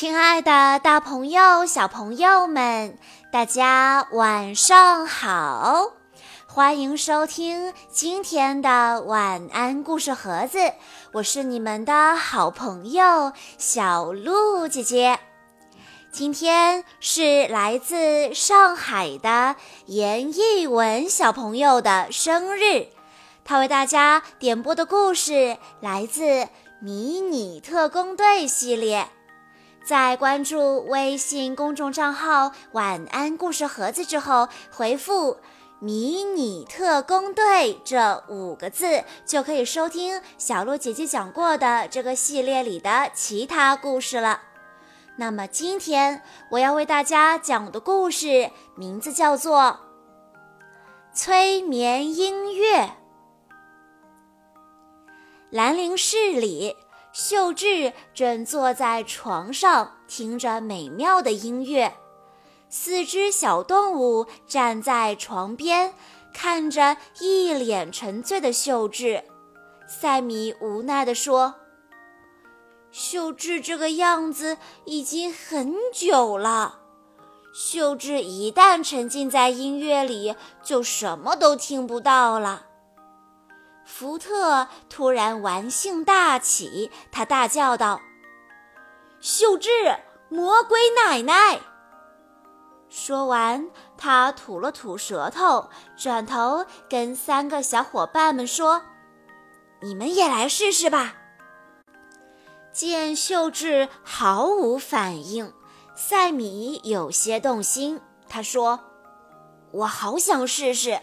[0.00, 2.96] 亲爱的，大朋友、小朋友们，
[3.30, 5.92] 大家晚上好！
[6.46, 10.72] 欢迎收听今天的晚安故事盒子，
[11.12, 15.20] 我是你们的好朋友小鹿姐姐。
[16.10, 22.86] 今天是来自上海的严艺文小朋友的生日，
[23.44, 26.22] 他为大家点播的故事来自
[26.80, 29.06] 《迷你特工队》系列。
[29.82, 35.38] 在关注微信公众账号“晚安故事盒子”之后，回复
[35.80, 44.42] “迷你特工队”这五个字，就可以收听小鹿姐姐讲过的这个系列里的其他故事了。
[45.16, 49.80] 那么今天我要为大家讲的故事名字叫做
[51.16, 52.82] 《催眠音乐》。
[55.50, 56.76] 兰陵市里。
[57.12, 61.92] 秀智正坐在床上听着美妙的音乐，
[62.68, 65.92] 四只小动物站在床边，
[66.32, 69.24] 看着一脸沉醉的秀智。
[69.88, 71.56] 赛米无奈地说
[72.92, 76.78] ：“秀智这个样子已经很久了。
[77.52, 82.66] 秀智一旦沉浸在音乐里，就什么都听不到了。”
[83.90, 88.00] 福特突然玩性大起，他大叫道
[89.20, 89.68] ：“秀智，
[90.28, 91.60] 魔鬼奶奶！”
[92.88, 98.80] 说完，他吐了吐舌头，转头跟三个小伙伴们说
[99.82, 101.16] ：“你们也来试试吧。”
[102.72, 105.52] 见秀智毫无反应，
[105.96, 108.78] 赛米有些动心，他说
[109.72, 111.00] ：“我好想试试。”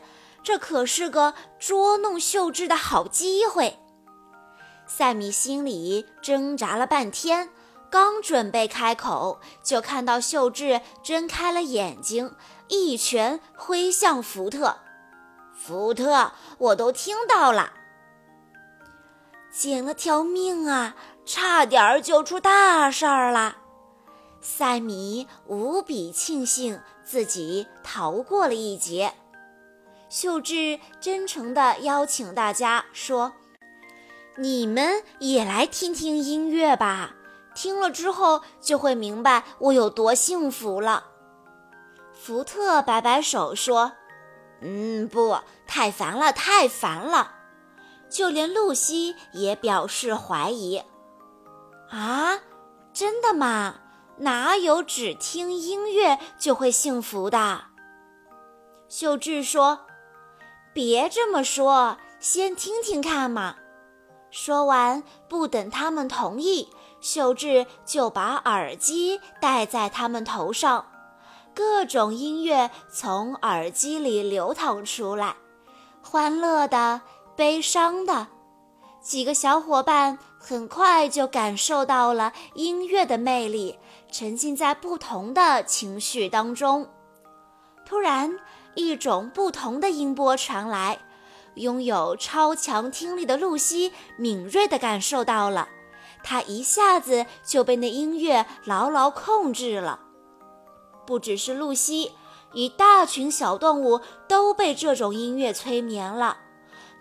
[0.48, 3.78] 这可是个捉弄秀智的好机会。
[4.86, 7.50] 赛米心里挣扎了半天，
[7.92, 12.34] 刚准备开口，就看到秀智睁开了眼睛，
[12.70, 14.78] 一拳挥向福特。
[15.54, 17.74] 福特，我都听到了，
[19.52, 20.96] 捡了条命啊，
[21.26, 23.58] 差点就出大事儿了。
[24.40, 29.14] 赛米无比庆幸自己逃过了一劫。
[30.10, 33.34] 秀智真诚地邀请大家说
[34.40, 37.16] ：“你们也来听听音乐吧，
[37.54, 41.08] 听了之后就会明白我有多幸福了。”
[42.14, 43.92] 福特摆摆手说
[44.62, 47.34] ：“嗯，不，太烦了，太烦了。”
[48.10, 50.82] 就连露西也表示怀疑
[51.92, 52.40] ：“啊，
[52.94, 53.82] 真的吗？
[54.20, 57.66] 哪有只听音乐就会幸福的？”
[58.88, 59.82] 秀智说。
[60.78, 63.56] 别这么说，先听听看嘛。
[64.30, 66.70] 说完，不等他们同意，
[67.02, 70.86] 秀智就把耳机戴在他们头上，
[71.56, 75.38] 各种音乐从耳机里流淌出来，
[76.04, 77.02] 欢乐的、
[77.36, 78.28] 悲伤的。
[79.02, 83.80] 几个小伙伴很快就感受到了音乐的魅力，
[84.12, 86.88] 沉浸在不同的情绪当中。
[87.84, 88.38] 突然，
[88.78, 91.00] 一种不同的音波传来，
[91.56, 95.68] 拥有超强听力的露西敏锐地感受到了，
[96.24, 100.02] 她一下子就被那音乐牢牢控制了。
[101.08, 102.12] 不只是露西，
[102.54, 106.38] 一大群小动物都被这种音乐催眠了，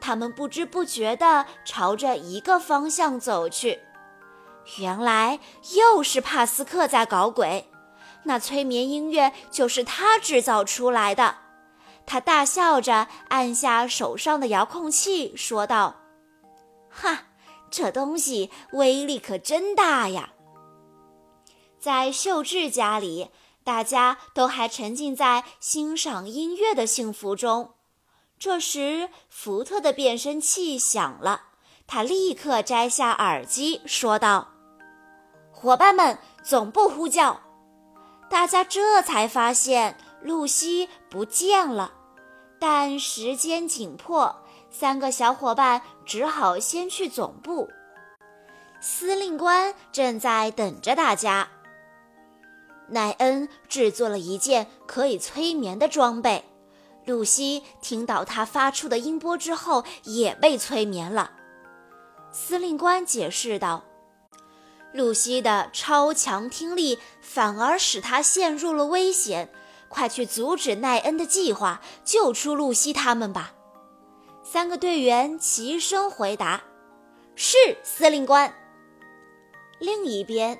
[0.00, 3.80] 它们不知不觉地朝着一个方向走去。
[4.78, 5.40] 原来
[5.74, 7.68] 又是帕斯克在搞鬼，
[8.22, 11.36] 那催眠音乐就是他制造出来的。
[12.06, 15.96] 他大笑着按下手上的遥控器，说道
[16.88, 17.24] ：“哈，
[17.70, 20.30] 这东西威力可真大呀！”
[21.80, 23.30] 在秀智家里，
[23.64, 27.74] 大家都还沉浸在欣赏音乐的幸福中。
[28.38, 31.42] 这时，福特的变声器响了，
[31.86, 34.48] 他立刻摘下耳机，说道
[35.50, 37.40] ：“伙伴们，总部呼叫！”
[38.28, 41.92] 大家这才发现露西不见了。
[42.68, 44.42] 但时间紧迫，
[44.72, 47.68] 三个小伙伴只好先去总部。
[48.80, 51.48] 司令官正在等着大家。
[52.88, 56.44] 奈恩制作了一件可以催眠的装备，
[57.04, 61.30] 露西听到他发出的音波之后也被催眠了。
[62.32, 63.84] 司令官解释道
[64.92, 69.52] ：“露西的超强听力反而使她陷入了危险。”
[69.88, 73.52] 快去阻止奈恩的计划，救出露西他们吧！
[74.42, 76.62] 三个队员齐声回答
[77.34, 78.54] ：“是，司令官。”
[79.80, 80.58] 另一边，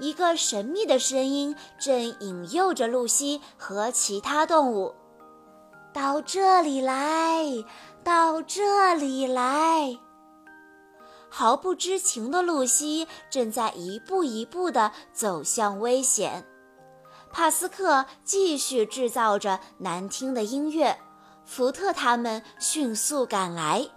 [0.00, 4.94] 一个神秘的声音正引诱着露西和其他动物
[5.92, 7.44] 到这里来，
[8.02, 9.98] 到这里来。
[11.30, 16.46] 毫不知情的露西正在一步一步地走向危险。
[17.38, 20.98] 帕斯克继续制造着难听的音乐，
[21.44, 23.88] 福特他们迅速赶来。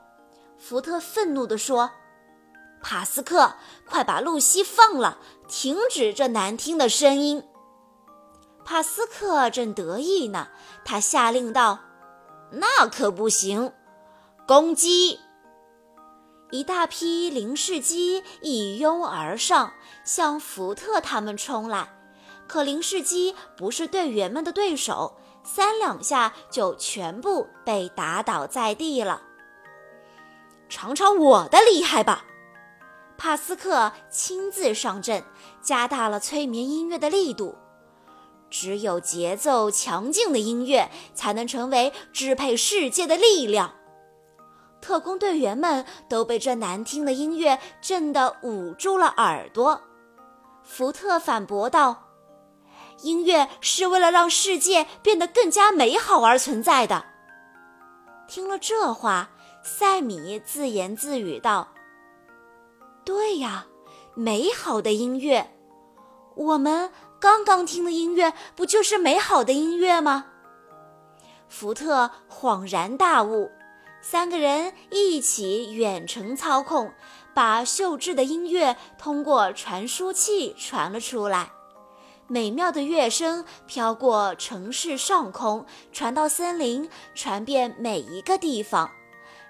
[0.60, 1.90] 福特愤怒地说
[2.84, 3.56] ：“帕斯克，
[3.90, 5.18] 快把露西放了，
[5.48, 7.44] 停止这难听的声音！”
[8.64, 10.50] 帕斯克正得意呢，
[10.86, 11.80] 他下令道
[12.54, 13.74] ：“那可不行，
[14.48, 15.20] 攻击！”
[16.52, 19.74] 一大批零式机一拥而上，
[20.06, 21.98] 向福特他们冲来。
[22.52, 29.22] 可零式机不是队员们的对手，三两下就全部被打倒在地了。
[30.68, 32.26] 尝尝我的厉害吧！
[33.18, 35.24] 帕斯克亲自上阵，
[35.62, 37.56] 加大了催眠音乐的力度。
[38.50, 43.76] 只有节奏强劲的音乐，才能成为支配世界的力量。
[44.82, 49.82] 特工队员们都被这难听的音乐震得捂住了耳朵。
[50.64, 52.10] 福特反驳道
[53.04, 57.06] ：“音乐是为了让世界变得更加美好而存在的。”
[58.28, 59.30] 听了这话，
[59.64, 61.70] 塞米自言自语道
[63.04, 63.66] ：“对呀，
[64.16, 65.52] 美好的音乐。
[66.36, 70.26] 我们刚刚听的音乐不就是美好的音乐吗？”
[71.50, 73.52] 福特恍然大悟。
[74.04, 76.92] 三个人一起远程操控，
[77.36, 81.52] 把秀智的音乐通过传输器传了出来。
[82.32, 88.90] 美妙的乐声飘过城市上空，传到森林，传遍每一个地方。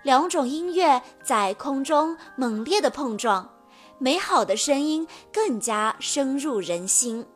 [0.02, 3.48] 两种音乐在空中猛烈的碰撞，
[4.00, 7.28] 美好的声音更加深入人心。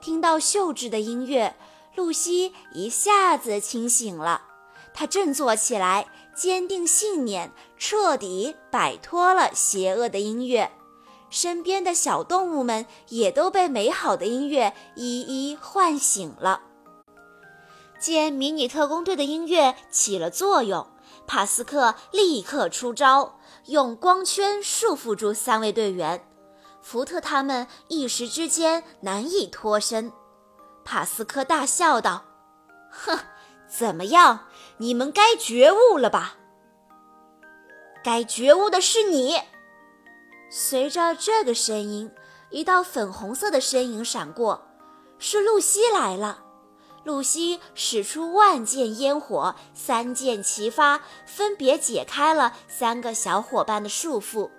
[0.00, 1.56] 听到秀智的音乐，
[1.96, 4.42] 露西一下子清醒了。
[4.94, 10.70] 他振作起来，坚定信念，彻底摆脱了邪恶的音乐。
[11.30, 16.62] 身边的小动物们也都被美好的音乐一一唤醒了。
[17.98, 20.86] 见迷你特工队的音乐起了作用，
[21.26, 26.24] 帕斯克立刻出招，用光圈束缚住三位队员。
[26.80, 30.12] 福特他们一时之间难以脱身。
[30.84, 32.24] 帕斯克大笑道
[32.90, 33.18] ：“哼。”
[33.68, 34.46] 怎么样？
[34.78, 36.36] 你们该觉悟了吧？
[38.02, 39.42] 该觉悟的是你。
[40.50, 42.10] 随着这个声音，
[42.50, 44.66] 一道粉红色的身影闪过，
[45.18, 46.44] 是露西来了。
[47.04, 54.50] 露西使出万箭烟火，三箭齐发，分别解开了三个小伙伴的束缚。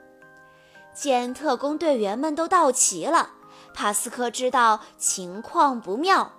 [0.94, 3.32] 见特工队员们都到齐了，
[3.74, 6.34] 帕斯克知道情况不妙。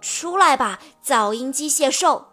[0.00, 2.28] 出来吧，噪音机械兽！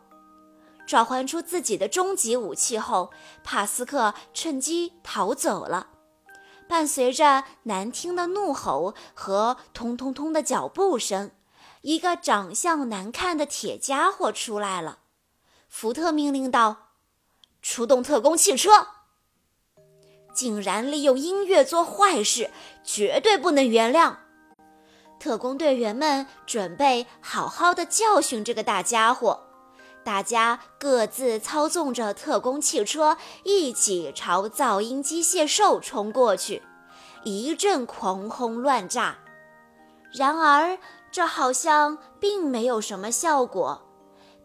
[0.88, 3.12] 召唤出自己的终极武器后，
[3.44, 5.88] 帕斯克趁机逃走了。
[6.68, 11.32] 伴随着难听的怒吼和通通通的脚步声，
[11.82, 15.00] 一个长相难看的铁家伙出来了。
[15.70, 16.90] 福特命令道
[17.62, 18.88] ：“出动特工汽车！”
[20.34, 22.52] 竟然利用音乐做坏事，
[22.84, 24.18] 绝对不能原谅！
[25.18, 29.48] 特工队员们准备好好的教训这个大家伙，
[30.06, 36.62] 大家各自操纵着特工汽车，一起朝噪音机械兽冲过去，
[37.24, 39.18] 一阵狂轰乱炸。
[40.14, 40.78] 然而，
[41.12, 43.82] 这好像并没有什么效果。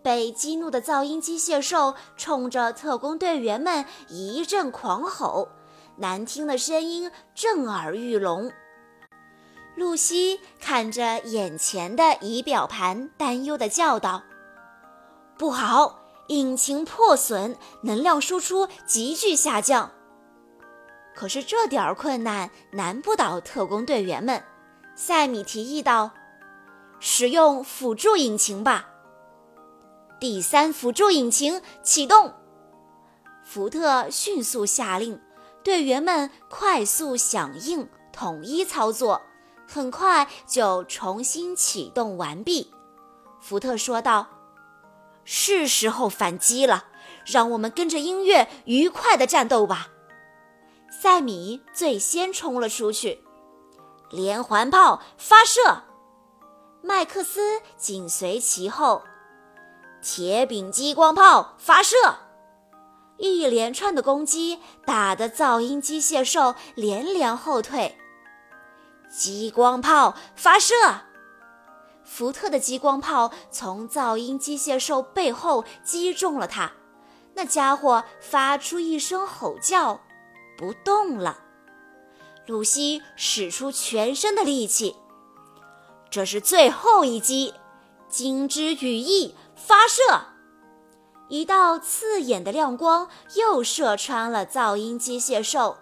[0.02, 5.50] 被激怒的噪音机械兽冲着特工队员们一阵狂吼，
[5.96, 8.50] 难听的声音震耳欲聋。
[9.76, 14.22] 露西看着眼前的仪表盘，担忧地叫道
[15.40, 19.90] ：“不好，引擎破损，能量输出急剧下降。”
[21.16, 24.44] 可是这点儿困难难不倒特工队员们。
[24.94, 26.10] 塞米提议道
[27.00, 28.86] ：“使用辅助引擎吧。”
[30.20, 32.34] 第三辅助引擎启动。
[33.42, 35.18] 福特迅速下令，
[35.64, 39.22] 队员们快速响应，统一操作。
[39.66, 42.70] 很快就重新启动完毕，
[43.40, 44.26] 福特说道
[45.32, 46.86] ：“是时候反击了，
[47.24, 49.86] 让我们跟着音乐愉快的战斗吧。”
[50.90, 53.22] 塞米最先冲了出去，
[54.10, 55.84] 连环炮发射，
[56.82, 59.04] 麦克斯紧随其后，
[60.02, 61.94] 铁饼激光炮发射，
[63.18, 67.96] 一连串的攻击打得噪音机械兽连连后退。
[69.08, 70.74] 激光炮发射！
[72.12, 76.72] 福特的激光炮从噪音机械兽背后击中了他，
[77.34, 80.00] 那家伙发出一声吼叫，
[80.58, 81.38] 不动了。
[82.46, 84.96] 露西使出全身的力气，
[86.10, 87.54] 这是最后一击，
[88.08, 90.02] 金枝羽翼发射！
[91.28, 95.76] 一道刺眼的亮光又射穿了噪音机械兽，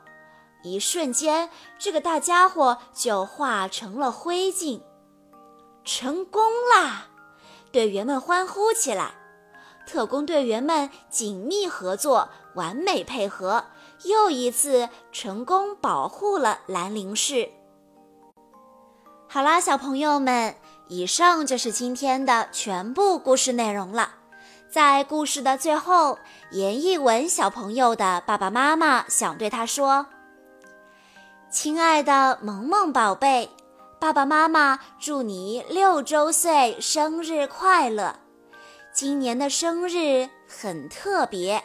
[0.62, 4.82] 一瞬间，这个大家伙就化成了灰烬。
[5.90, 6.42] 成功
[6.76, 7.06] 啦！
[7.72, 9.12] 队员们欢呼起来。
[9.86, 13.64] 特工队员们紧密合作，完美配合，
[14.04, 17.48] 又一次成功保护了兰陵市。
[19.28, 20.56] 好啦，小朋友们，
[20.88, 24.10] 以上就是今天的全部故事内容了。
[24.70, 26.18] 在故事的最后，
[26.50, 30.04] 严艺文小朋友的爸爸妈妈想对他说
[31.50, 33.48] ：“亲爱的萌萌宝贝，
[34.00, 38.14] 爸爸妈妈祝你六周岁生日快乐！
[38.94, 41.64] 今年的生日很特别，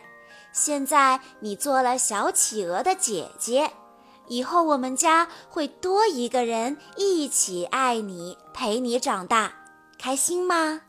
[0.52, 3.70] 现在你做了小企鹅的姐姐，
[4.28, 9.54] 以后我们家会多一个人一起爱你，陪你长大，
[10.00, 10.82] 开心吗？”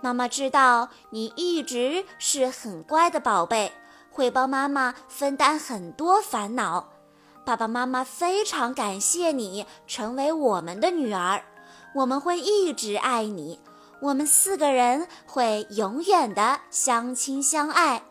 [0.00, 3.72] 妈妈知道你一直是很乖的宝贝，
[4.08, 6.90] 会帮妈妈分担很多烦恼。
[7.50, 11.42] 爸爸妈妈非常感谢你成为我们的女儿，
[11.96, 13.58] 我们会一直爱你。
[14.00, 18.04] 我们四个人会永远的相亲相爱。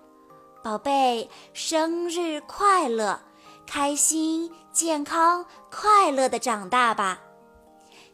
[0.61, 3.21] 宝贝，生日快乐！
[3.65, 7.21] 开心、健康、快乐的长大吧。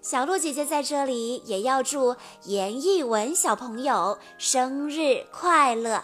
[0.04, 6.04] 小鹿姐姐在这里也要祝严艺文小朋友生日快乐。